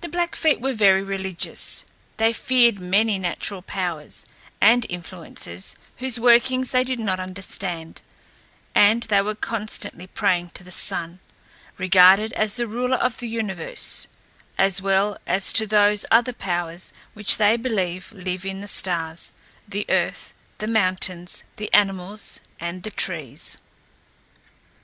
[0.00, 1.84] The Blackfeet were very religious.
[2.16, 4.24] They feared many natural powers
[4.58, 8.00] and influences whose workings they did not understand,
[8.74, 11.20] and they were constantly praying to the Sun
[11.76, 14.06] regarded as the ruler of the universe
[14.56, 19.34] as well as to those other powers which they believe live in the stars,
[19.68, 23.58] the earth, the mountains, the animals, and the trees.